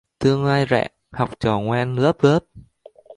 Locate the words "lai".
0.45-0.65